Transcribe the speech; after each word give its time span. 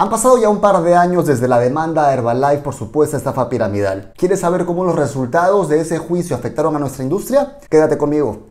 Han 0.00 0.08
pasado 0.08 0.38
ya 0.38 0.48
un 0.48 0.62
par 0.62 0.82
de 0.82 0.96
años 0.96 1.26
desde 1.26 1.46
la 1.46 1.58
demanda 1.58 2.08
a 2.08 2.14
Herbalife 2.14 2.62
por 2.62 2.72
supuesta 2.72 3.18
estafa 3.18 3.50
piramidal. 3.50 4.14
¿Quieres 4.16 4.40
saber 4.40 4.64
cómo 4.64 4.82
los 4.82 4.96
resultados 4.96 5.68
de 5.68 5.78
ese 5.78 5.98
juicio 5.98 6.34
afectaron 6.34 6.74
a 6.74 6.78
nuestra 6.78 7.04
industria? 7.04 7.58
Quédate 7.68 7.98
conmigo. 7.98 8.48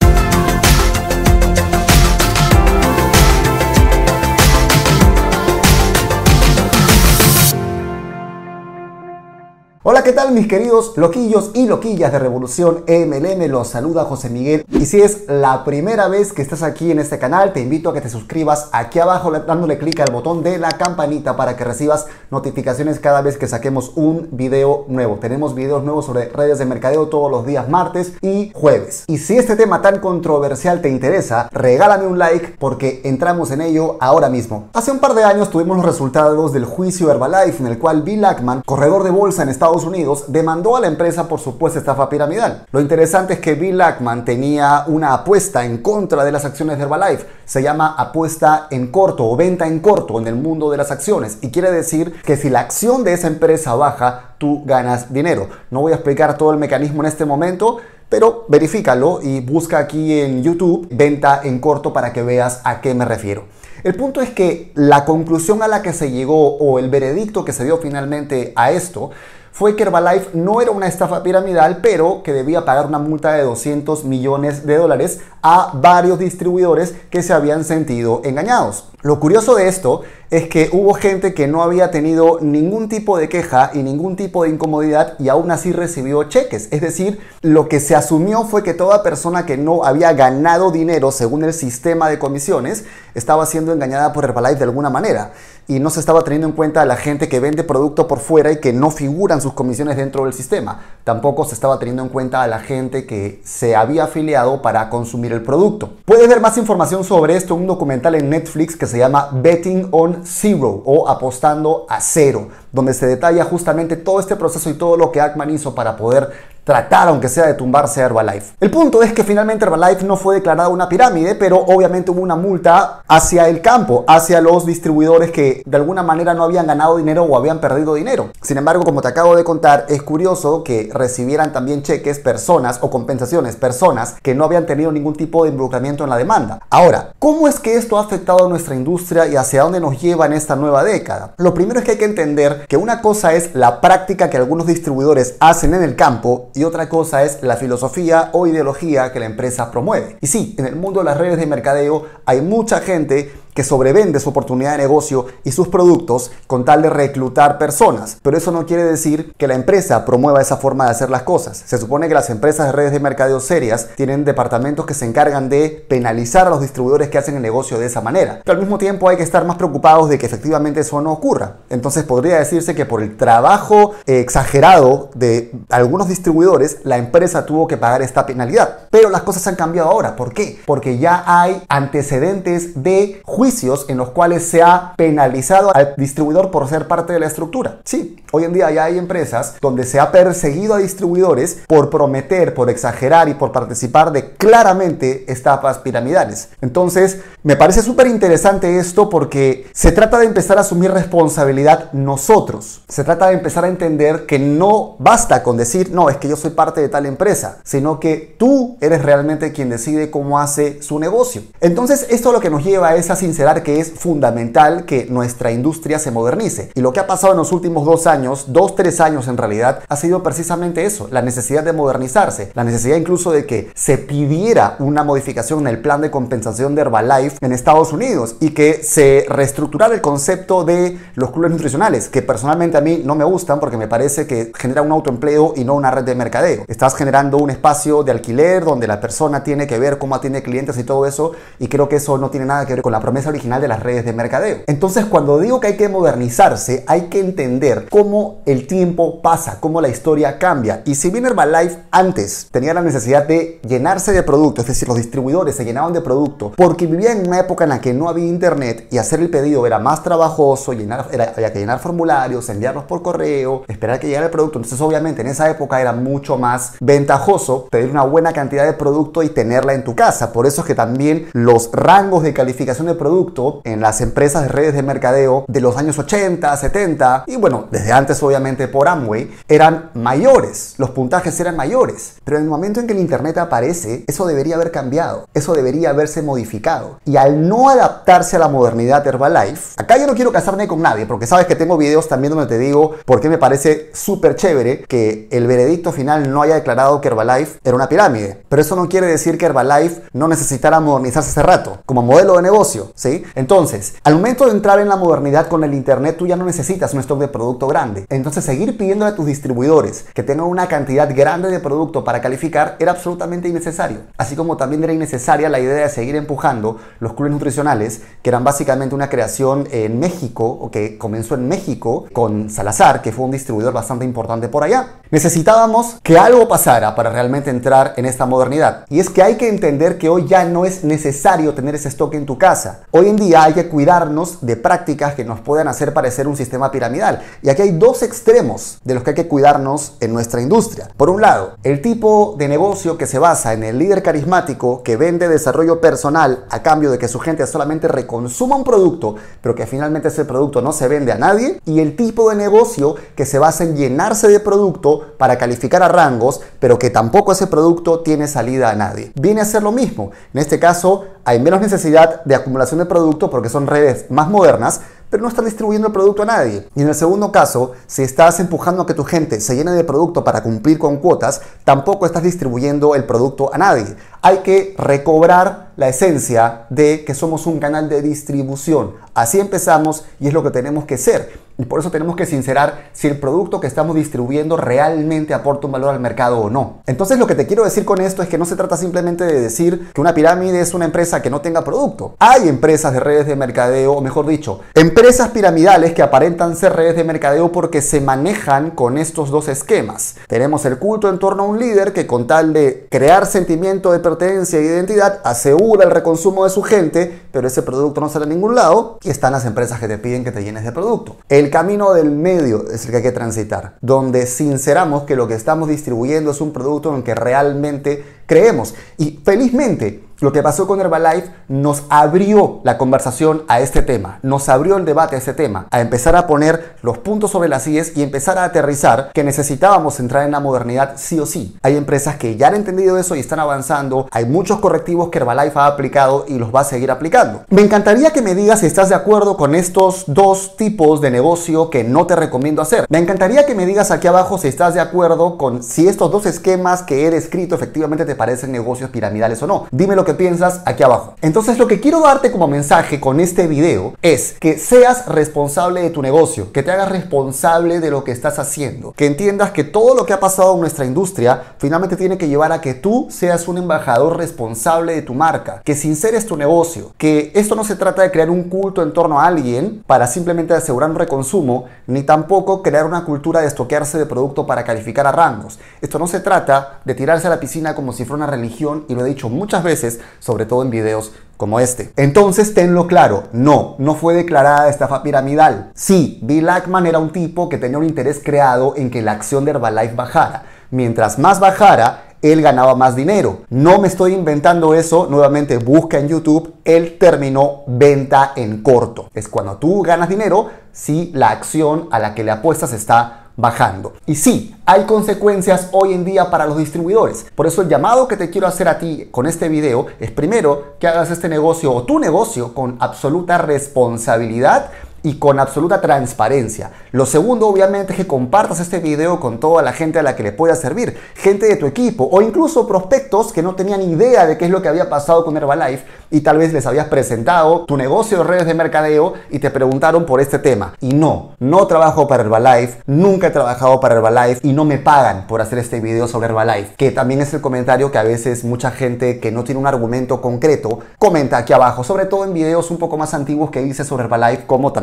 Hola, 9.91 10.03
¿qué 10.03 10.13
tal 10.13 10.33
mis 10.33 10.47
queridos 10.47 10.93
loquillos 10.97 11.49
y 11.55 11.65
loquillas 11.65 12.11
de 12.11 12.19
Revolución 12.19 12.83
MLM? 12.87 13.49
Los 13.49 13.69
saluda 13.69 14.03
José 14.03 14.29
Miguel. 14.29 14.63
Y 14.71 14.85
si 14.85 15.01
es 15.01 15.23
la 15.27 15.63
primera 15.63 16.07
vez 16.07 16.31
que 16.31 16.43
estás 16.43 16.61
aquí 16.61 16.91
en 16.91 16.99
este 16.99 17.17
canal, 17.17 17.53
te 17.53 17.59
invito 17.59 17.89
a 17.89 17.93
que 17.95 18.01
te 18.01 18.07
suscribas 18.07 18.69
aquí 18.71 18.99
abajo 18.99 19.31
dándole 19.31 19.79
clic 19.79 19.99
al 20.01 20.13
botón 20.13 20.43
de 20.43 20.59
la 20.59 20.69
campanita 20.69 21.35
para 21.35 21.57
que 21.57 21.63
recibas 21.63 22.05
notificaciones 22.29 22.99
cada 22.99 23.23
vez 23.23 23.39
que 23.39 23.47
saquemos 23.47 23.93
un 23.95 24.29
video 24.31 24.85
nuevo. 24.89 25.15
Tenemos 25.15 25.55
videos 25.55 25.83
nuevos 25.83 26.05
sobre 26.05 26.29
redes 26.29 26.59
de 26.59 26.65
mercadeo 26.67 27.07
todos 27.07 27.31
los 27.31 27.47
días 27.47 27.67
martes 27.67 28.13
y 28.21 28.51
jueves. 28.53 29.05
Y 29.07 29.17
si 29.17 29.39
este 29.39 29.55
tema 29.55 29.81
tan 29.81 30.01
controversial 30.01 30.83
te 30.83 30.89
interesa, 30.89 31.49
regálame 31.51 32.05
un 32.05 32.19
like 32.19 32.57
porque 32.59 33.01
entramos 33.05 33.49
en 33.49 33.61
ello 33.61 33.97
ahora 34.01 34.29
mismo. 34.29 34.69
Hace 34.73 34.91
un 34.91 34.99
par 34.99 35.15
de 35.15 35.23
años 35.23 35.49
tuvimos 35.49 35.77
los 35.77 35.85
resultados 35.87 36.53
del 36.53 36.65
juicio 36.65 37.09
Herbalife 37.09 37.63
en 37.63 37.65
el 37.65 37.79
cual 37.79 38.03
Bill 38.03 38.23
Ackman, 38.23 38.61
corredor 38.67 39.03
de 39.03 39.09
bolsa 39.09 39.41
en 39.41 39.49
Estados 39.49 39.78
Unidos 39.83 40.25
demandó 40.27 40.75
a 40.75 40.79
la 40.79 40.87
empresa 40.87 41.27
por 41.27 41.39
supuesta 41.39 41.79
estafa 41.79 42.09
piramidal. 42.09 42.65
Lo 42.71 42.79
interesante 42.79 43.33
es 43.33 43.39
que 43.39 43.55
Bill 43.55 43.81
Ackman 43.81 44.25
tenía 44.25 44.83
una 44.87 45.13
apuesta 45.13 45.65
en 45.65 45.79
contra 45.79 46.23
de 46.23 46.31
las 46.31 46.45
acciones 46.45 46.77
de 46.77 46.83
Herbalife. 46.83 47.25
Se 47.45 47.61
llama 47.63 47.95
apuesta 47.97 48.67
en 48.69 48.87
corto 48.91 49.29
o 49.29 49.35
venta 49.35 49.67
en 49.67 49.79
corto 49.79 50.19
en 50.19 50.27
el 50.27 50.35
mundo 50.35 50.69
de 50.69 50.77
las 50.77 50.91
acciones 50.91 51.37
y 51.41 51.49
quiere 51.51 51.71
decir 51.71 52.21
que 52.23 52.37
si 52.37 52.49
la 52.49 52.61
acción 52.61 53.03
de 53.03 53.13
esa 53.13 53.27
empresa 53.27 53.75
baja, 53.75 54.35
tú 54.37 54.63
ganas 54.65 55.13
dinero. 55.13 55.49
No 55.69 55.81
voy 55.81 55.91
a 55.91 55.95
explicar 55.95 56.37
todo 56.37 56.51
el 56.51 56.57
mecanismo 56.57 57.01
en 57.01 57.07
este 57.07 57.25
momento, 57.25 57.77
pero 58.09 58.45
verifícalo 58.47 59.19
y 59.21 59.41
busca 59.41 59.77
aquí 59.77 60.19
en 60.19 60.43
YouTube 60.43 60.87
venta 60.91 61.41
en 61.43 61.59
corto 61.59 61.93
para 61.93 62.11
que 62.11 62.23
veas 62.23 62.61
a 62.63 62.81
qué 62.81 62.93
me 62.93 63.05
refiero. 63.05 63.45
El 63.83 63.95
punto 63.95 64.19
es 64.19 64.31
que 64.31 64.71
la 64.75 65.05
conclusión 65.05 65.63
a 65.63 65.67
la 65.67 65.81
que 65.81 65.93
se 65.93 66.11
llegó 66.11 66.57
o 66.57 66.79
el 66.79 66.89
veredicto 66.89 67.45
que 67.45 67.53
se 67.53 67.63
dio 67.63 67.77
finalmente 67.77 68.51
a 68.55 68.71
esto 68.71 69.11
fue 69.51 69.75
que 69.75 69.83
Herbalife 69.83 70.29
no 70.33 70.61
era 70.61 70.71
una 70.71 70.87
estafa 70.87 71.23
piramidal, 71.23 71.79
pero 71.81 72.23
que 72.23 72.33
debía 72.33 72.65
pagar 72.65 72.87
una 72.87 72.99
multa 72.99 73.33
de 73.33 73.43
200 73.43 74.05
millones 74.05 74.65
de 74.65 74.77
dólares 74.77 75.21
a 75.41 75.71
varios 75.73 76.19
distribuidores 76.19 76.95
que 77.09 77.23
se 77.23 77.33
habían 77.33 77.63
sentido 77.63 78.21
engañados. 78.23 78.89
Lo 79.01 79.19
curioso 79.19 79.55
de 79.55 79.67
esto 79.67 80.01
es 80.31 80.47
que 80.47 80.69
hubo 80.71 80.93
gente 80.93 81.33
que 81.33 81.47
no 81.47 81.63
había 81.63 81.89
tenido 81.89 82.39
ningún 82.39 82.87
tipo 82.87 83.17
de 83.17 83.29
queja 83.29 83.71
y 83.73 83.79
ningún 83.79 84.15
tipo 84.15 84.43
de 84.43 84.49
incomodidad 84.49 85.15
y 85.17 85.29
aún 85.29 85.49
así 85.49 85.71
recibió 85.71 86.23
cheques. 86.25 86.67
Es 86.71 86.81
decir, 86.81 87.19
lo 87.41 87.67
que 87.67 87.79
se 87.79 87.95
asumió 87.95 88.43
fue 88.43 88.61
que 88.61 88.75
toda 88.75 89.01
persona 89.01 89.45
que 89.47 89.57
no 89.57 89.83
había 89.83 90.13
ganado 90.13 90.71
dinero 90.71 91.11
según 91.11 91.43
el 91.43 91.53
sistema 91.53 92.09
de 92.09 92.19
comisiones 92.19 92.85
estaba 93.15 93.45
siendo 93.47 93.73
engañada 93.73 94.13
por 94.13 94.23
Herbalife 94.23 94.59
de 94.59 94.65
alguna 94.65 94.91
manera 94.91 95.31
y 95.69 95.79
no 95.79 95.91
se 95.91 95.99
estaba 95.99 96.23
teniendo 96.23 96.47
en 96.47 96.53
cuenta 96.53 96.81
a 96.81 96.85
la 96.85 96.95
gente 96.95 97.29
que 97.29 97.39
vende 97.39 97.63
producto 97.63 98.07
por 98.07 98.19
fuera 98.19 98.51
y 98.51 98.57
que 98.57 98.73
no 98.73 98.89
figuran 98.89 99.39
sus 99.39 99.53
comisiones 99.53 99.97
dentro 99.97 100.23
del 100.23 100.33
sistema. 100.33 100.81
Tampoco 101.03 101.45
se 101.45 101.53
estaba 101.53 101.77
teniendo 101.77 102.01
en 102.01 102.09
cuenta 102.09 102.41
a 102.41 102.47
la 102.47 102.57
gente 102.57 103.05
que 103.05 103.39
se 103.45 103.75
había 103.75 104.05
afiliado 104.05 104.63
para 104.63 104.89
consumir 104.89 105.31
el 105.31 105.43
producto. 105.43 105.93
Puedes 106.05 106.27
ver 106.27 106.41
más 106.41 106.57
información 106.57 107.03
sobre 107.03 107.35
esto 107.35 107.53
en 107.53 107.61
un 107.61 107.67
documental 107.67 108.15
en 108.15 108.31
Netflix 108.31 108.75
que 108.75 108.87
se 108.87 108.97
llama 108.97 109.29
Betting 109.31 109.89
on 109.91 110.18
Zero 110.25 110.81
o 110.85 111.07
Apostando 111.07 111.85
a 111.89 112.01
Cero, 112.01 112.49
donde 112.71 112.93
se 112.93 113.07
detalla 113.07 113.43
justamente 113.43 113.95
todo 113.95 114.19
este 114.19 114.35
proceso 114.35 114.69
y 114.69 114.73
todo 114.73 114.97
lo 114.97 115.11
que 115.11 115.21
Ackman 115.21 115.49
hizo 115.49 115.75
para 115.75 115.97
poder 115.97 116.31
tratar, 116.63 117.07
aunque 117.07 117.29
sea 117.29 117.47
de 117.47 117.53
tumbarse 117.53 118.01
a 118.01 118.05
Herbalife. 118.05 118.53
El 118.59 118.71
punto 118.71 119.01
es 119.01 119.13
que 119.13 119.23
finalmente 119.23 119.65
Herbalife 119.65 120.05
no 120.05 120.17
fue 120.17 120.35
declarada 120.35 120.69
una 120.69 120.89
pirámide, 120.89 121.35
pero 121.35 121.57
obviamente 121.57 122.11
hubo 122.11 122.21
una 122.21 122.35
multa 122.35 123.01
hacia 123.07 123.47
el 123.47 123.61
campo, 123.61 124.05
hacia 124.07 124.41
los 124.41 124.65
distribuidores 124.65 125.31
que 125.31 125.63
de 125.65 125.77
alguna 125.77 126.03
manera 126.03 126.33
no 126.33 126.43
habían 126.43 126.67
ganado 126.67 126.97
dinero 126.97 127.23
o 127.23 127.37
habían 127.37 127.59
perdido 127.59 127.95
dinero. 127.95 128.29
Sin 128.41 128.57
embargo, 128.57 128.83
como 128.83 129.01
te 129.01 129.07
acabo 129.07 129.35
de 129.35 129.43
contar, 129.43 129.85
es 129.89 130.01
curioso 130.01 130.63
que 130.63 130.89
recibieran 130.93 131.53
también 131.53 131.83
cheques 131.83 132.19
personas 132.19 132.79
o 132.81 132.89
compensaciones 132.89 133.55
personas 133.55 134.15
que 134.21 134.35
no 134.35 134.43
habían 134.43 134.65
tenido 134.65 134.91
ningún 134.91 135.15
tipo 135.15 135.43
de 135.43 135.49
involucramiento 135.49 136.03
en 136.03 136.09
la 136.09 136.17
demanda. 136.17 136.59
Ahora, 136.69 137.13
¿cómo 137.19 137.47
es 137.47 137.59
que 137.59 137.75
esto 137.75 137.97
ha 137.97 138.01
afectado 138.01 138.45
a 138.45 138.49
nuestra 138.49 138.75
industria 138.75 139.27
y 139.27 139.35
hacia 139.35 139.63
dónde 139.63 139.79
nos 139.79 139.99
lleva 140.01 140.25
en 140.25 140.33
esta 140.33 140.55
nueva 140.55 140.83
década? 140.83 141.33
Lo 141.37 141.53
primero 141.53 141.79
es 141.79 141.85
que 141.85 141.91
hay 141.91 141.97
que 141.97 142.05
entender 142.05 142.65
que 142.67 142.77
una 142.77 143.01
cosa 143.01 143.33
es 143.33 143.55
la 143.55 143.81
práctica 143.81 144.29
que 144.29 144.37
algunos 144.37 144.67
distribuidores 144.67 145.35
hacen 145.39 145.73
en 145.73 145.83
el 145.83 145.95
campo 145.95 146.48
y 146.55 146.63
otra 146.63 146.89
cosa 146.89 147.23
es 147.23 147.41
la 147.41 147.55
filosofía 147.55 148.29
o 148.33 148.47
ideología 148.47 149.11
que 149.11 149.19
la 149.19 149.25
empresa 149.25 149.71
promueve. 149.71 150.17
Y 150.21 150.27
sí, 150.27 150.55
en 150.57 150.65
el 150.65 150.75
mundo 150.75 150.99
de 150.99 151.05
las 151.05 151.17
redes 151.17 151.37
de 151.37 151.45
mercadeo 151.45 152.05
hay 152.25 152.41
mucha 152.41 152.79
gente 152.79 153.31
que 153.53 153.63
sobrevende 153.63 154.19
su 154.19 154.29
oportunidad 154.29 154.71
de 154.71 154.79
negocio 154.79 155.25
y 155.43 155.51
sus 155.51 155.67
productos 155.67 156.31
con 156.47 156.65
tal 156.65 156.81
de 156.81 156.89
reclutar 156.89 157.57
personas. 157.57 158.17
Pero 158.21 158.37
eso 158.37 158.51
no 158.51 158.65
quiere 158.65 158.83
decir 158.83 159.33
que 159.37 159.47
la 159.47 159.55
empresa 159.55 160.05
promueva 160.05 160.41
esa 160.41 160.57
forma 160.57 160.85
de 160.85 160.91
hacer 160.91 161.09
las 161.09 161.23
cosas. 161.23 161.63
Se 161.65 161.77
supone 161.77 162.07
que 162.07 162.13
las 162.13 162.29
empresas 162.29 162.67
de 162.67 162.71
redes 162.71 162.91
de 162.91 162.99
mercadeo 162.99 163.39
serias 163.39 163.89
tienen 163.95 164.25
departamentos 164.25 164.85
que 164.85 164.93
se 164.93 165.05
encargan 165.05 165.49
de 165.49 165.85
penalizar 165.87 166.47
a 166.47 166.49
los 166.49 166.61
distribuidores 166.61 167.09
que 167.09 167.17
hacen 167.17 167.35
el 167.35 167.41
negocio 167.41 167.79
de 167.79 167.85
esa 167.85 168.01
manera. 168.01 168.41
Pero 168.43 168.55
al 168.55 168.61
mismo 168.61 168.77
tiempo 168.77 169.09
hay 169.09 169.17
que 169.17 169.23
estar 169.23 169.45
más 169.45 169.57
preocupados 169.57 170.09
de 170.09 170.17
que 170.17 170.25
efectivamente 170.25 170.81
eso 170.81 171.01
no 171.01 171.11
ocurra. 171.11 171.57
Entonces 171.69 172.03
podría 172.03 172.39
decirse 172.39 172.75
que 172.75 172.85
por 172.85 173.01
el 173.01 173.17
trabajo 173.17 173.93
exagerado 174.05 175.09
de 175.15 175.51
algunos 175.69 176.07
distribuidores, 176.07 176.79
la 176.83 176.97
empresa 176.97 177.45
tuvo 177.45 177.67
que 177.67 177.77
pagar 177.77 178.01
esta 178.01 178.25
penalidad. 178.25 178.87
Pero 178.89 179.09
las 179.09 179.23
cosas 179.23 179.45
han 179.47 179.55
cambiado 179.55 179.89
ahora. 179.89 180.15
¿Por 180.15 180.33
qué? 180.33 180.59
Porque 180.65 180.97
ya 180.97 181.23
hay 181.25 181.63
antecedentes 181.69 182.83
de 182.83 183.21
juicio 183.39 183.69
en 183.87 183.97
los 183.97 184.09
cuales 184.09 184.43
se 184.43 184.61
ha 184.61 184.93
penalizado 184.97 185.73
al 185.73 185.93
distribuidor 185.95 186.51
por 186.51 186.67
ser 186.67 186.87
parte 186.87 187.13
de 187.13 187.19
la 187.21 187.27
estructura. 187.27 187.79
Sí, 187.85 188.17
hoy 188.33 188.43
en 188.43 188.51
día 188.51 188.69
ya 188.69 188.83
hay 188.83 188.97
empresas 188.97 189.55
donde 189.61 189.85
se 189.85 189.97
ha 189.99 190.11
perseguido 190.11 190.73
a 190.73 190.79
distribuidores 190.79 191.59
por 191.67 191.89
prometer, 191.89 192.53
por 192.53 192.69
exagerar 192.69 193.29
y 193.29 193.35
por 193.35 193.51
participar 193.51 194.11
de 194.11 194.31
claramente 194.31 195.31
estafas 195.31 195.77
piramidales. 195.77 196.49
Entonces, 196.61 197.19
me 197.43 197.55
parece 197.55 197.81
súper 197.81 198.07
interesante 198.07 198.77
esto 198.77 199.09
porque 199.09 199.67
se 199.71 199.93
trata 199.93 200.19
de 200.19 200.25
empezar 200.25 200.57
a 200.57 200.61
asumir 200.61 200.91
responsabilidad 200.91 201.93
nosotros. 201.93 202.81
Se 202.89 203.05
trata 203.05 203.27
de 203.27 203.35
empezar 203.35 203.63
a 203.63 203.69
entender 203.69 204.25
que 204.25 204.39
no 204.39 204.95
basta 204.99 205.43
con 205.43 205.55
decir, 205.55 205.91
no, 205.91 206.09
es 206.09 206.17
que 206.17 206.27
yo 206.27 206.35
soy 206.35 206.51
parte 206.51 206.81
de 206.81 206.89
tal 206.89 207.05
empresa, 207.05 207.59
sino 207.63 208.01
que 208.01 208.35
tú 208.37 208.77
eres 208.81 209.01
realmente 209.01 209.53
quien 209.53 209.69
decide 209.69 210.11
cómo 210.11 210.39
hace 210.39 210.81
su 210.81 210.99
negocio. 210.99 211.43
Entonces, 211.61 212.07
esto 212.09 212.31
lo 212.31 212.41
que 212.41 212.49
nos 212.49 212.65
lleva 212.65 212.89
a 212.89 212.95
esa 213.29 213.39
sinceridad 213.43 213.63
que 213.63 213.79
es 213.79 213.91
fundamental 213.91 214.85
que 214.85 215.05
nuestra 215.05 215.51
industria 215.51 215.99
se 215.99 216.11
modernice. 216.11 216.71
Y 216.73 216.81
lo 216.81 216.91
que 216.91 216.99
ha 216.99 217.07
pasado 217.07 217.33
en 217.33 217.37
los 217.37 217.51
últimos 217.51 217.85
dos 217.85 218.07
años, 218.07 218.45
dos, 218.49 218.75
tres 218.75 218.99
años 218.99 219.27
en 219.27 219.37
realidad, 219.37 219.83
ha 219.87 219.95
sido 219.95 220.23
precisamente 220.23 220.85
eso, 220.85 221.07
la 221.11 221.21
necesidad 221.21 221.63
de 221.63 221.73
modernizarse, 221.73 222.51
la 222.53 222.63
necesidad 222.63 222.97
incluso 222.97 223.31
de 223.31 223.45
que 223.45 223.71
se 223.75 223.97
pidiera 223.97 224.75
una 224.79 225.03
modificación 225.03 225.61
en 225.61 225.67
el 225.67 225.81
plan 225.81 226.01
de 226.01 226.11
compensación 226.11 226.75
de 226.75 226.81
Herbalife 226.81 227.37
en 227.41 227.53
Estados 227.53 227.93
Unidos 227.93 228.35
y 228.39 228.51
que 228.51 228.83
se 228.83 229.25
reestructurara 229.29 229.93
el 229.93 230.01
concepto 230.01 230.63
de 230.63 230.97
los 231.15 231.31
clubes 231.31 231.51
nutricionales, 231.51 232.09
que 232.09 232.21
personalmente 232.21 232.77
a 232.77 232.81
mí 232.81 233.01
no 233.05 233.15
me 233.15 233.23
gustan 233.23 233.59
porque 233.59 233.77
me 233.77 233.87
parece 233.87 234.25
que 234.27 234.51
genera 234.57 234.81
un 234.81 234.91
autoempleo 234.91 235.53
y 235.55 235.63
no 235.63 235.75
una 235.75 235.91
red 235.91 236.03
de 236.03 236.15
mercadeo. 236.15 236.63
Estás 236.67 236.95
generando 236.95 237.37
un 237.37 237.49
espacio 237.49 238.03
de 238.03 238.11
alquiler 238.11 238.63
donde 238.63 238.87
la 238.87 238.99
persona 238.99 239.43
tiene 239.43 239.67
que 239.67 239.79
ver 239.79 239.97
cómo 239.97 240.15
atiende 240.15 240.41
clientes 240.41 240.77
y 240.77 240.83
todo 240.83 241.05
eso 241.05 241.33
y 241.59 241.67
creo 241.67 241.87
que 241.87 241.97
eso 241.97 242.17
no 242.17 242.29
tiene 242.29 242.45
nada 242.45 242.65
que 242.65 242.73
ver 242.73 242.81
con 242.81 242.91
la 242.91 242.99
promesa 242.99 243.18
original 243.27 243.61
de 243.61 243.67
las 243.67 243.81
redes 243.81 244.05
de 244.05 244.13
mercadeo. 244.13 244.59
Entonces, 244.67 245.05
cuando 245.05 245.39
digo 245.39 245.59
que 245.59 245.67
hay 245.67 245.77
que 245.77 245.89
modernizarse, 245.89 246.83
hay 246.87 247.03
que 247.03 247.19
entender 247.19 247.87
cómo 247.89 248.41
el 248.45 248.67
tiempo 248.67 249.21
pasa, 249.21 249.57
cómo 249.59 249.81
la 249.81 249.89
historia 249.89 250.37
cambia. 250.39 250.81
Y 250.85 250.95
si 250.95 251.09
bien 251.09 251.25
Herbalife 251.25 251.79
antes 251.91 252.47
tenía 252.51 252.73
la 252.73 252.81
necesidad 252.81 253.27
de 253.27 253.59
llenarse 253.67 254.11
de 254.11 254.23
productos, 254.23 254.63
es 254.65 254.69
decir, 254.69 254.87
los 254.87 254.97
distribuidores 254.97 255.55
se 255.55 255.65
llenaban 255.65 255.93
de 255.93 256.01
producto, 256.01 256.53
porque 256.55 256.87
vivían 256.87 257.19
en 257.19 257.27
una 257.27 257.39
época 257.39 257.63
en 257.63 257.71
la 257.71 257.81
que 257.81 257.93
no 257.93 258.09
había 258.09 258.25
internet 258.25 258.87
y 258.91 258.97
hacer 258.97 259.19
el 259.19 259.29
pedido 259.29 259.65
era 259.65 259.79
más 259.79 260.03
trabajoso, 260.03 260.73
llenar, 260.73 261.07
había 261.35 261.53
que 261.53 261.59
llenar 261.59 261.79
formularios, 261.79 262.49
enviarlos 262.49 262.85
por 262.85 263.01
correo, 263.01 263.63
esperar 263.67 263.99
que 263.99 264.07
llegara 264.07 264.27
el 264.27 264.31
producto. 264.31 264.59
Entonces, 264.59 264.79
obviamente, 264.81 265.21
en 265.21 265.27
esa 265.27 265.49
época 265.49 265.81
era 265.81 265.93
mucho 265.93 266.37
más 266.37 266.73
ventajoso 266.79 267.67
pedir 267.69 267.89
una 267.89 268.03
buena 268.03 268.33
cantidad 268.33 268.65
de 268.65 268.73
producto 268.73 269.23
y 269.23 269.29
tenerla 269.29 269.73
en 269.73 269.83
tu 269.83 269.95
casa. 269.95 270.31
Por 270.31 270.45
eso 270.45 270.61
es 270.61 270.67
que 270.67 270.75
también 270.75 271.27
los 271.33 271.69
rangos 271.71 272.23
de 272.23 272.33
calificación 272.33 272.87
de 272.87 272.95
producto 272.95 273.08
producto 273.09 273.61
en 273.63 273.81
las 273.81 274.01
empresas 274.01 274.43
de 274.43 274.49
redes 274.49 274.75
de 274.75 274.83
mercadeo 274.83 275.43
de 275.47 275.61
los 275.61 275.77
años 275.77 275.97
80, 275.97 276.55
70 276.55 277.23
y 277.25 277.37
bueno, 277.37 277.65
desde 277.71 277.91
antes 277.91 278.21
obviamente 278.21 278.67
por 278.67 278.87
Amway, 278.87 279.31
eran 279.47 279.89
mayores, 279.95 280.75
los 280.77 280.91
puntajes 280.91 281.39
eran 281.39 281.55
mayores. 281.55 282.17
Pero 282.23 282.37
en 282.37 282.43
el 282.43 282.49
momento 282.49 282.79
en 282.79 282.85
que 282.85 282.93
el 282.93 282.99
Internet 282.99 283.39
aparece, 283.39 284.03
eso 284.05 284.27
debería 284.27 284.57
haber 284.57 284.69
cambiado, 284.69 285.27
eso 285.33 285.53
debería 285.53 285.89
haberse 285.89 286.21
modificado. 286.21 286.99
Y 287.03 287.17
al 287.17 287.47
no 287.49 287.69
adaptarse 287.69 288.35
a 288.35 288.39
la 288.39 288.47
modernidad 288.47 289.03
de 289.03 289.09
Herbalife, 289.09 289.73
acá 289.77 289.97
yo 289.97 290.05
no 290.05 290.13
quiero 290.13 290.31
casarme 290.31 290.67
con 290.67 290.79
nadie, 290.79 291.07
porque 291.07 291.25
sabes 291.25 291.47
que 291.47 291.55
tengo 291.55 291.77
videos 291.77 292.07
también 292.07 292.35
donde 292.35 292.45
te 292.45 292.59
digo 292.59 292.93
por 293.05 293.21
qué 293.21 293.29
me 293.29 293.39
parece 293.39 293.89
súper 293.95 294.35
chévere 294.35 294.83
que 294.87 295.27
el 295.31 295.47
veredicto 295.47 295.91
final 295.91 296.31
no 296.31 296.43
haya 296.43 296.53
declarado 296.53 297.01
que 297.01 297.07
Herbalife 297.07 297.59
era 297.63 297.75
una 297.75 297.89
pirámide. 297.89 298.43
Pero 298.47 298.61
eso 298.61 298.75
no 298.75 298.87
quiere 298.87 299.07
decir 299.07 299.39
que 299.39 299.47
Herbalife 299.47 300.03
no 300.13 300.27
necesitara 300.27 300.79
modernizarse 300.79 301.31
hace 301.31 301.41
rato, 301.41 301.79
como 301.87 302.03
modelo 302.03 302.35
de 302.35 302.43
negocio, 302.43 302.91
¿sí? 302.99 303.23
Entonces, 303.35 303.95
al 304.03 304.15
momento 304.15 304.45
de 304.45 304.51
entrar 304.51 304.79
en 304.79 304.89
la 304.89 304.97
modernidad 304.97 305.47
con 305.47 305.63
el 305.63 305.73
Internet, 305.73 306.17
tú 306.17 306.27
ya 306.27 306.35
no 306.35 306.45
necesitas 306.45 306.93
un 306.93 306.99
stock 306.99 307.19
de 307.19 307.29
producto 307.29 307.67
grande. 307.67 308.05
Entonces, 308.09 308.43
seguir 308.43 308.77
pidiendo 308.77 309.05
a 309.05 309.15
tus 309.15 309.25
distribuidores 309.25 310.05
que 310.13 310.21
tengan 310.21 310.47
una 310.47 310.67
cantidad 310.67 311.09
grande 311.15 311.49
de 311.49 311.59
producto 311.59 312.03
para 312.03 312.21
calificar 312.21 312.75
era 312.79 312.91
absolutamente 312.91 313.47
innecesario. 313.47 313.99
Así 314.17 314.35
como 314.35 314.57
también 314.57 314.83
era 314.83 314.91
innecesaria 314.91 315.49
la 315.49 315.59
idea 315.59 315.83
de 315.83 315.89
seguir 315.89 316.15
empujando 316.15 316.77
los 316.99 317.13
clubes 317.13 317.31
nutricionales, 317.31 318.01
que 318.21 318.29
eran 318.29 318.43
básicamente 318.43 318.93
una 318.95 319.09
creación 319.09 319.67
en 319.71 319.99
México, 319.99 320.45
o 320.45 320.69
que 320.69 320.97
comenzó 320.97 321.35
en 321.35 321.47
México 321.47 322.05
con 322.11 322.49
Salazar, 322.49 323.01
que 323.01 323.13
fue 323.13 323.25
un 323.25 323.31
distribuidor 323.31 323.73
bastante 323.73 324.03
importante 324.03 324.49
por 324.49 324.63
allá. 324.63 324.95
Necesitábamos 325.09 325.97
que 326.03 326.17
algo 326.17 326.47
pasara 326.47 326.95
para 326.95 327.11
realmente 327.11 327.49
entrar 327.49 327.93
en 327.95 328.05
esta 328.05 328.25
modernidad. 328.25 328.85
Y 328.89 328.99
es 328.99 329.09
que 329.09 329.23
hay 329.23 329.35
que 329.35 329.47
entender 329.47 329.97
que 329.97 330.09
hoy 330.09 330.27
ya 330.27 330.43
no 330.45 330.65
es 330.65 330.83
necesario 330.83 331.53
tener 331.53 331.75
ese 331.75 331.87
stock 331.87 332.13
en 332.13 332.25
tu 332.25 332.37
casa. 332.37 332.81
Hoy 332.91 333.07
en 333.07 333.17
día 333.17 333.43
hay 333.43 333.53
que 333.53 333.69
cuidarnos 333.69 334.39
de 334.41 334.55
prácticas 334.55 335.13
que 335.13 335.23
nos 335.23 335.41
puedan 335.41 335.67
hacer 335.67 335.93
parecer 335.93 336.27
un 336.27 336.35
sistema 336.35 336.71
piramidal. 336.71 337.21
Y 337.43 337.49
aquí 337.49 337.61
hay 337.61 337.71
dos 337.73 338.01
extremos 338.01 338.79
de 338.83 338.95
los 338.95 339.03
que 339.03 339.11
hay 339.11 339.15
que 339.15 339.27
cuidarnos 339.27 339.93
en 339.99 340.11
nuestra 340.11 340.41
industria. 340.41 340.89
Por 340.97 341.11
un 341.11 341.21
lado, 341.21 341.53
el 341.61 341.83
tipo 341.83 342.33
de 342.39 342.47
negocio 342.47 342.97
que 342.97 343.05
se 343.05 343.19
basa 343.19 343.53
en 343.53 343.63
el 343.63 343.77
líder 343.77 344.01
carismático 344.01 344.81
que 344.81 344.97
vende 344.97 345.27
desarrollo 345.27 345.79
personal 345.79 346.45
a 346.49 346.63
cambio 346.63 346.89
de 346.89 346.97
que 346.97 347.07
su 347.07 347.19
gente 347.19 347.45
solamente 347.45 347.87
reconsuma 347.87 348.55
un 348.55 348.63
producto, 348.63 349.17
pero 349.39 349.53
que 349.53 349.67
finalmente 349.67 350.07
ese 350.07 350.25
producto 350.25 350.63
no 350.63 350.73
se 350.73 350.87
vende 350.87 351.11
a 351.11 351.19
nadie. 351.19 351.61
Y 351.65 351.81
el 351.81 351.95
tipo 351.95 352.27
de 352.31 352.37
negocio 352.37 352.95
que 353.15 353.27
se 353.27 353.37
basa 353.37 353.65
en 353.65 353.75
llenarse 353.75 354.29
de 354.29 354.39
producto 354.39 355.13
para 355.19 355.37
calificar 355.37 355.83
a 355.83 355.89
rangos, 355.89 356.41
pero 356.59 356.79
que 356.79 356.89
tampoco 356.89 357.33
ese 357.33 357.45
producto 357.45 357.99
tiene 357.99 358.27
salida 358.27 358.71
a 358.71 358.75
nadie. 358.75 359.11
Viene 359.13 359.41
a 359.41 359.45
ser 359.45 359.61
lo 359.61 359.71
mismo. 359.71 360.09
En 360.33 360.39
este 360.39 360.57
caso, 360.57 361.05
hay 361.29 361.39
menos 361.39 361.61
necesidad 361.61 362.23
de 362.23 362.33
acumulación 362.33 362.79
de 362.79 362.87
producto 362.87 363.29
porque 363.29 363.49
son 363.49 363.67
redes 363.67 364.09
más 364.09 364.31
modernas, 364.31 364.81
pero 365.11 365.21
no 365.21 365.29
estás 365.29 365.45
distribuyendo 365.45 365.89
el 365.89 365.93
producto 365.93 366.23
a 366.23 366.25
nadie. 366.25 366.67
Y 366.75 366.81
en 366.81 366.87
el 366.87 366.95
segundo 366.95 367.31
caso, 367.31 367.73
si 367.85 368.01
estás 368.01 368.39
empujando 368.39 368.81
a 368.81 368.87
que 368.87 368.95
tu 368.95 369.03
gente 369.03 369.39
se 369.39 369.55
llene 369.55 369.73
de 369.73 369.83
producto 369.83 370.23
para 370.23 370.41
cumplir 370.41 370.79
con 370.79 370.97
cuotas, 370.97 371.41
tampoco 371.63 372.07
estás 372.07 372.23
distribuyendo 372.23 372.95
el 372.95 373.03
producto 373.03 373.53
a 373.53 373.59
nadie. 373.59 373.95
Hay 374.23 374.39
que 374.39 374.73
recobrar 374.79 375.69
la 375.77 375.87
esencia 375.87 376.65
de 376.71 377.05
que 377.05 377.13
somos 377.13 377.45
un 377.45 377.59
canal 377.59 377.89
de 377.89 378.01
distribución. 378.01 378.93
Así 379.13 379.39
empezamos 379.39 380.05
y 380.19 380.29
es 380.29 380.33
lo 380.33 380.41
que 380.41 380.49
tenemos 380.49 380.85
que 380.85 380.97
ser. 380.97 381.48
Y 381.59 381.65
por 381.65 381.81
eso 381.81 381.91
tenemos 381.91 382.15
que 382.15 382.25
sincerar 382.25 382.89
si 382.93 383.07
el 383.07 383.19
producto 383.19 383.59
que 383.59 383.67
estamos 383.67 383.93
distribuyendo 383.93 384.55
realmente 384.55 385.33
aporta 385.33 385.67
un 385.67 385.73
valor 385.73 385.93
al 385.93 385.99
mercado 385.99 386.39
o 386.39 386.49
no. 386.49 386.81
Entonces 386.87 387.19
lo 387.19 387.27
que 387.27 387.35
te 387.35 387.47
quiero 387.47 387.65
decir 387.65 387.83
con 387.83 387.99
esto 387.99 388.23
es 388.23 388.29
que 388.29 388.37
no 388.37 388.45
se 388.45 388.55
trata 388.55 388.77
simplemente 388.77 389.25
de 389.25 389.41
decir 389.41 389.91
que 389.93 389.99
una 389.99 390.13
pirámide 390.13 390.61
es 390.61 390.73
una 390.73 390.85
empresa 390.85 391.21
que 391.21 391.29
no 391.29 391.41
tenga 391.41 391.65
producto. 391.65 392.15
Hay 392.19 392.47
empresas 392.47 392.93
de 392.93 393.01
redes 393.01 393.27
de 393.27 393.35
mercadeo, 393.35 393.91
o 393.91 394.01
mejor 394.01 394.25
dicho, 394.25 394.61
empresas 394.73 395.31
piramidales 395.31 395.93
que 395.93 396.01
aparentan 396.01 396.55
ser 396.55 396.77
redes 396.77 396.95
de 396.95 397.03
mercadeo 397.03 397.51
porque 397.51 397.81
se 397.81 397.99
manejan 397.99 398.71
con 398.71 398.97
estos 398.97 399.29
dos 399.29 399.49
esquemas. 399.49 400.15
Tenemos 400.29 400.63
el 400.63 400.79
culto 400.79 401.09
en 401.09 401.19
torno 401.19 401.43
a 401.43 401.47
un 401.47 401.59
líder 401.59 401.91
que 401.91 402.07
con 402.07 402.25
tal 402.25 402.53
de 402.53 402.87
crear 402.89 403.25
sentimiento 403.25 403.91
de 403.91 403.99
pertenencia 403.99 404.59
e 404.59 404.63
identidad 404.63 405.19
asegura 405.25 405.83
el 405.83 405.91
reconsumo 405.91 406.45
de 406.45 406.51
su 406.51 406.61
gente, 406.61 407.21
pero 407.33 407.49
ese 407.49 407.63
producto 407.63 407.99
no 407.99 408.07
sale 408.07 408.23
a 408.23 408.29
ningún 408.29 408.55
lado 408.55 408.97
y 409.03 409.09
están 409.09 409.33
las 409.33 409.43
empresas 409.43 409.77
que 409.81 409.89
te 409.89 409.97
piden 409.97 410.23
que 410.23 410.31
te 410.31 410.41
llenes 410.41 410.63
de 410.63 410.71
producto. 410.71 411.17
El 411.27 411.48
el 411.49 411.53
camino 411.53 411.93
del 411.93 412.11
medio 412.11 412.69
es 412.69 412.85
el 412.85 412.91
que 412.91 412.97
hay 412.97 413.03
que 413.03 413.11
transitar, 413.11 413.77
donde 413.81 414.27
sinceramos 414.27 415.03
que 415.03 415.15
lo 415.15 415.27
que 415.27 415.33
estamos 415.33 415.67
distribuyendo 415.67 416.29
es 416.29 416.41
un 416.41 416.53
producto 416.53 416.91
en 416.91 416.97
el 416.97 417.03
que 417.03 417.15
realmente 417.15 418.03
creemos. 418.27 418.75
Y 418.99 419.19
felizmente, 419.25 420.03
lo 420.19 420.31
que 420.31 420.43
pasó 420.43 420.67
con 420.67 420.81
Herbalife 420.81 421.29
nos 421.47 421.83
abrió 421.89 422.59
la 422.63 422.77
conversación 422.77 423.43
a 423.47 423.59
este 423.61 423.81
tema, 423.81 424.19
nos 424.21 424.49
abrió 424.49 424.77
el 424.77 424.85
debate 424.85 425.15
a 425.15 425.19
este 425.19 425.33
tema, 425.33 425.67
a 425.71 425.81
empezar 425.81 426.15
a 426.15 426.27
poner 426.27 426.75
los 426.81 426.97
puntos 426.97 427.31
sobre 427.31 427.49
las 427.49 427.67
IES 427.67 427.95
y 427.95 428.03
empezar 428.03 428.37
a 428.37 428.43
aterrizar 428.43 429.11
que 429.13 429.23
necesitábamos 429.23 429.99
entrar 429.99 430.25
en 430.25 430.31
la 430.31 430.39
modernidad 430.39 430.93
sí 430.97 431.19
o 431.19 431.25
sí. 431.25 431.57
Hay 431.61 431.77
empresas 431.77 432.17
que 432.17 432.35
ya 432.35 432.47
han 432.47 432.55
entendido 432.55 432.97
eso 432.97 433.15
y 433.15 433.19
están 433.19 433.39
avanzando, 433.39 434.07
hay 434.11 434.25
muchos 434.25 434.59
correctivos 434.59 435.09
que 435.09 435.19
Herbalife 435.19 435.57
ha 435.57 435.67
aplicado 435.67 436.25
y 436.27 436.37
los 436.37 436.53
va 436.53 436.61
a 436.61 436.65
seguir 436.65 436.91
aplicando. 436.91 437.43
Me 437.49 437.61
encantaría 437.61 438.11
que 438.11 438.21
me 438.21 438.35
digas 438.35 438.59
si 438.59 438.65
estás 438.65 438.89
de 438.89 438.95
acuerdo 438.95 439.37
con 439.37 439.55
estos 439.55 440.03
dos 440.07 440.57
tipos 440.57 441.01
de 441.01 441.11
negocio 441.11 441.69
que 441.69 441.83
no 441.83 442.05
te 442.05 442.15
recomiendo 442.15 442.61
hacer. 442.61 442.85
Me 442.89 442.97
encantaría 442.97 443.45
que 443.45 443.55
me 443.55 443.65
digas 443.65 443.91
aquí 443.91 444.07
abajo 444.07 444.37
si 444.37 444.47
estás 444.47 444.73
de 444.73 444.81
acuerdo 444.81 445.37
con 445.37 445.63
si 445.63 445.87
estos 445.87 446.11
dos 446.11 446.25
esquemas 446.25 446.83
que 446.83 447.05
he 447.05 447.11
descrito 447.11 447.55
efectivamente 447.55 448.05
te 448.05 448.15
parecen 448.15 448.51
negocios 448.51 448.89
piramidales 448.89 449.41
o 449.43 449.47
no. 449.47 449.67
Dime 449.71 449.95
lo 449.95 450.05
que 450.09 450.15
piensas 450.15 450.63
aquí 450.65 450.81
abajo. 450.81 451.13
Entonces 451.21 451.59
lo 451.59 451.67
que 451.67 451.79
quiero 451.79 452.01
darte 452.01 452.31
como 452.31 452.47
mensaje 452.47 452.99
con 452.99 453.19
este 453.19 453.45
video 453.45 453.93
es 454.01 454.35
que 454.39 454.57
seas 454.57 455.05
responsable 455.05 455.83
de 455.83 455.91
tu 455.91 456.01
negocio, 456.01 456.51
que 456.51 456.63
te 456.63 456.71
hagas 456.71 456.89
responsable 456.89 457.79
de 457.79 457.91
lo 457.91 458.03
que 458.03 458.11
estás 458.11 458.39
haciendo, 458.39 458.93
que 458.93 459.05
entiendas 459.05 459.51
que 459.51 459.63
todo 459.63 459.93
lo 459.93 460.07
que 460.07 460.13
ha 460.13 460.19
pasado 460.19 460.55
en 460.55 460.61
nuestra 460.61 460.85
industria 460.85 461.53
finalmente 461.59 461.95
tiene 461.95 462.17
que 462.17 462.27
llevar 462.27 462.51
a 462.51 462.59
que 462.59 462.73
tú 462.73 463.05
seas 463.11 463.47
un 463.47 463.59
embajador 463.59 464.17
responsable 464.17 464.95
de 464.95 465.03
tu 465.03 465.13
marca, 465.13 465.61
que 465.63 465.75
sinceres 465.75 466.25
tu 466.25 466.35
negocio, 466.35 466.91
que 466.97 467.31
esto 467.35 467.53
no 467.53 467.63
se 467.63 467.75
trata 467.75 468.01
de 468.01 468.09
crear 468.09 468.31
un 468.31 468.49
culto 468.49 468.81
en 468.81 468.93
torno 468.93 469.19
a 469.19 469.27
alguien 469.27 469.83
para 469.85 470.07
simplemente 470.07 470.55
asegurar 470.55 470.89
un 470.89 470.95
reconsumo, 470.95 471.65
ni 471.85 472.01
tampoco 472.01 472.63
crear 472.63 472.87
una 472.87 473.05
cultura 473.05 473.41
de 473.41 473.47
estoquearse 473.47 473.99
de 473.99 474.07
producto 474.07 474.47
para 474.47 474.63
calificar 474.63 475.05
a 475.05 475.11
rangos. 475.11 475.59
Esto 475.81 475.99
no 475.99 476.07
se 476.07 476.19
trata 476.19 476.79
de 476.83 476.95
tirarse 476.95 477.27
a 477.27 477.29
la 477.29 477.39
piscina 477.39 477.75
como 477.75 477.93
si 477.93 478.05
fuera 478.05 478.23
una 478.23 478.31
religión 478.31 478.85
y 478.87 478.95
lo 478.95 479.05
he 479.05 479.09
dicho 479.09 479.29
muchas 479.29 479.63
veces, 479.63 479.98
sobre 480.19 480.45
todo 480.45 480.61
en 480.63 480.69
videos 480.69 481.13
como 481.37 481.61
este. 481.61 481.93
Entonces 481.95 482.53
tenlo 482.53 482.87
claro, 482.87 483.23
no, 483.31 483.75
no 483.77 483.95
fue 483.95 484.13
declarada 484.13 484.69
estafa 484.69 485.03
piramidal. 485.03 485.71
Sí, 485.73 486.19
Bill 486.21 486.49
Ackman 486.49 486.85
era 486.85 486.99
un 486.99 487.11
tipo 487.11 487.47
que 487.47 487.57
tenía 487.57 487.77
un 487.77 487.85
interés 487.85 488.21
creado 488.23 488.73
en 488.75 488.91
que 488.91 489.01
la 489.01 489.13
acción 489.13 489.45
de 489.45 489.51
Herbalife 489.51 489.95
bajara. 489.95 490.43
Mientras 490.69 491.17
más 491.17 491.39
bajara, 491.39 492.09
él 492.21 492.41
ganaba 492.41 492.75
más 492.75 492.95
dinero. 492.95 493.43
No 493.49 493.79
me 493.79 493.87
estoy 493.87 494.13
inventando 494.13 494.73
eso, 494.73 495.07
nuevamente 495.09 495.57
busca 495.57 495.97
en 495.97 496.09
YouTube 496.09 496.55
el 496.65 496.97
término 496.97 497.61
venta 497.67 498.33
en 498.35 498.61
corto. 498.61 499.09
Es 499.13 499.29
cuando 499.29 499.55
tú 499.55 499.81
ganas 499.81 500.09
dinero 500.09 500.49
si 500.73 501.11
la 501.13 501.29
acción 501.29 501.87
a 501.91 501.99
la 501.99 502.15
que 502.15 502.23
le 502.23 502.31
apuestas 502.31 502.73
está 502.73 503.28
bajando. 503.39 503.93
Y 504.05 504.15
sí, 504.15 504.55
hay 504.65 504.83
consecuencias 504.83 505.69
hoy 505.71 505.93
en 505.93 506.03
día 506.03 506.29
para 506.29 506.45
los 506.45 506.57
distribuidores. 506.57 507.25
Por 507.35 507.47
eso 507.47 507.61
el 507.61 507.69
llamado 507.69 508.07
que 508.07 508.17
te 508.17 508.29
quiero 508.29 508.47
hacer 508.47 508.67
a 508.67 508.77
ti 508.77 509.07
con 509.11 509.25
este 509.25 509.49
video 509.49 509.87
es 509.99 510.11
primero 510.11 510.75
que 510.79 510.87
hagas 510.87 511.09
este 511.09 511.29
negocio 511.29 511.73
o 511.73 511.83
tu 511.83 511.99
negocio 511.99 512.53
con 512.53 512.77
absoluta 512.79 513.37
responsabilidad 513.37 514.71
y 515.03 515.15
con 515.15 515.39
absoluta 515.39 515.81
transparencia. 515.81 516.71
Lo 516.91 517.05
segundo, 517.05 517.47
obviamente, 517.47 517.93
es 517.93 517.97
que 517.97 518.07
compartas 518.07 518.59
este 518.59 518.79
video 518.79 519.19
con 519.19 519.39
toda 519.39 519.61
la 519.61 519.73
gente 519.73 519.99
a 519.99 520.03
la 520.03 520.15
que 520.15 520.23
le 520.23 520.31
pueda 520.31 520.55
servir, 520.55 520.97
gente 521.15 521.47
de 521.47 521.55
tu 521.55 521.65
equipo 521.65 522.07
o 522.11 522.21
incluso 522.21 522.67
prospectos 522.67 523.31
que 523.31 523.41
no 523.41 523.55
tenían 523.55 523.81
idea 523.81 524.25
de 524.25 524.37
qué 524.37 524.45
es 524.45 524.51
lo 524.51 524.61
que 524.61 524.67
había 524.67 524.89
pasado 524.89 525.25
con 525.25 525.37
Herbalife 525.37 525.85
y 526.11 526.21
tal 526.21 526.37
vez 526.37 526.53
les 526.53 526.65
habías 526.65 526.87
presentado 526.87 527.65
tu 527.65 527.77
negocio 527.77 528.19
de 528.19 528.23
redes 528.23 528.47
de 528.47 528.53
mercadeo 528.53 529.13
y 529.29 529.39
te 529.39 529.49
preguntaron 529.49 530.05
por 530.05 530.21
este 530.21 530.39
tema. 530.39 530.73
Y 530.81 530.93
no, 530.93 531.35
no 531.39 531.67
trabajo 531.67 532.07
para 532.07 532.23
Herbalife, 532.23 532.81
nunca 532.85 533.27
he 533.27 533.31
trabajado 533.31 533.79
para 533.79 533.95
Herbalife 533.95 534.39
y 534.47 534.53
no 534.53 534.65
me 534.65 534.77
pagan 534.77 535.27
por 535.27 535.41
hacer 535.41 535.59
este 535.59 535.79
video 535.79 536.07
sobre 536.07 536.27
Herbalife, 536.27 536.75
que 536.75 536.91
también 536.91 537.21
es 537.21 537.33
el 537.33 537.41
comentario 537.41 537.91
que 537.91 537.97
a 537.97 538.03
veces 538.03 538.43
mucha 538.43 538.71
gente 538.71 539.19
que 539.19 539.31
no 539.31 539.43
tiene 539.43 539.59
un 539.59 539.67
argumento 539.67 540.21
concreto 540.21 540.79
comenta 540.97 541.37
aquí 541.37 541.53
abajo, 541.53 541.83
sobre 541.83 542.05
todo 542.05 542.25
en 542.25 542.33
videos 542.33 542.71
un 542.71 542.77
poco 542.77 542.97
más 542.97 543.13
antiguos 543.13 543.51
que 543.51 543.61
hice 543.61 543.83
sobre 543.83 544.03
Herbalife, 544.03 544.45
como 544.45 544.73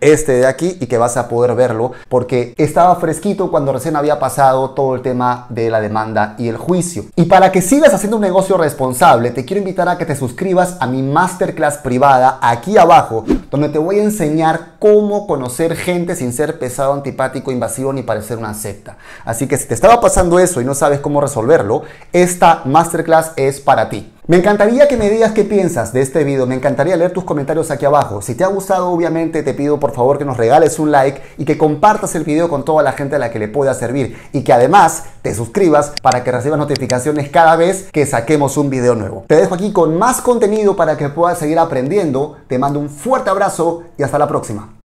este 0.00 0.32
de 0.32 0.46
aquí 0.46 0.76
y 0.80 0.86
que 0.86 0.98
vas 0.98 1.16
a 1.16 1.28
poder 1.28 1.54
verlo 1.54 1.92
porque 2.08 2.54
estaba 2.56 2.96
fresquito 2.96 3.50
cuando 3.50 3.72
recién 3.72 3.96
había 3.96 4.18
pasado 4.18 4.70
todo 4.70 4.94
el 4.94 5.02
tema 5.02 5.46
de 5.48 5.70
la 5.70 5.80
demanda 5.80 6.34
y 6.38 6.48
el 6.48 6.56
juicio. 6.56 7.04
Y 7.16 7.24
para 7.24 7.50
que 7.50 7.62
sigas 7.62 7.94
haciendo 7.94 8.16
un 8.16 8.22
negocio 8.22 8.56
responsable, 8.56 9.30
te 9.30 9.44
quiero 9.44 9.60
invitar 9.60 9.88
a 9.88 9.98
que 9.98 10.06
te 10.06 10.16
suscribas 10.16 10.76
a 10.80 10.86
mi 10.86 11.02
masterclass 11.02 11.78
privada 11.78 12.38
aquí 12.40 12.76
abajo, 12.76 13.24
donde 13.50 13.68
te 13.68 13.78
voy 13.78 13.98
a 13.98 14.04
enseñar 14.04 14.74
cómo 14.78 15.26
conocer 15.26 15.76
gente 15.76 16.16
sin 16.16 16.32
ser 16.32 16.58
pesado, 16.58 16.92
antipático, 16.92 17.50
invasivo 17.50 17.92
ni 17.92 18.02
parecer 18.02 18.38
una 18.38 18.54
secta. 18.54 18.96
Así 19.24 19.46
que 19.46 19.56
si 19.56 19.66
te 19.66 19.74
estaba 19.74 20.00
pasando 20.00 20.38
eso 20.38 20.60
y 20.60 20.64
no 20.64 20.74
sabes 20.74 21.00
cómo 21.00 21.20
resolverlo, 21.20 21.82
esta 22.12 22.62
masterclass 22.64 23.32
es 23.36 23.60
para 23.60 23.88
ti. 23.88 24.13
Me 24.26 24.38
encantaría 24.38 24.88
que 24.88 24.96
me 24.96 25.10
digas 25.10 25.32
qué 25.32 25.44
piensas 25.44 25.92
de 25.92 26.00
este 26.00 26.24
video, 26.24 26.46
me 26.46 26.54
encantaría 26.54 26.96
leer 26.96 27.12
tus 27.12 27.24
comentarios 27.24 27.70
aquí 27.70 27.84
abajo. 27.84 28.22
Si 28.22 28.34
te 28.34 28.42
ha 28.42 28.46
gustado, 28.46 28.88
obviamente 28.88 29.42
te 29.42 29.52
pido 29.52 29.78
por 29.78 29.92
favor 29.92 30.16
que 30.16 30.24
nos 30.24 30.38
regales 30.38 30.78
un 30.78 30.90
like 30.90 31.20
y 31.36 31.44
que 31.44 31.58
compartas 31.58 32.14
el 32.14 32.24
video 32.24 32.48
con 32.48 32.64
toda 32.64 32.82
la 32.82 32.92
gente 32.92 33.16
a 33.16 33.18
la 33.18 33.30
que 33.30 33.38
le 33.38 33.48
pueda 33.48 33.74
servir 33.74 34.16
y 34.32 34.42
que 34.42 34.54
además 34.54 35.04
te 35.20 35.34
suscribas 35.34 35.92
para 36.00 36.24
que 36.24 36.32
recibas 36.32 36.58
notificaciones 36.58 37.28
cada 37.28 37.54
vez 37.56 37.90
que 37.92 38.06
saquemos 38.06 38.56
un 38.56 38.70
video 38.70 38.94
nuevo. 38.94 39.24
Te 39.26 39.36
dejo 39.36 39.56
aquí 39.56 39.72
con 39.72 39.98
más 39.98 40.22
contenido 40.22 40.74
para 40.74 40.96
que 40.96 41.10
puedas 41.10 41.38
seguir 41.38 41.58
aprendiendo. 41.58 42.38
Te 42.48 42.58
mando 42.58 42.80
un 42.80 42.88
fuerte 42.88 43.28
abrazo 43.28 43.82
y 43.98 44.04
hasta 44.04 44.18
la 44.18 44.26
próxima. 44.26 44.83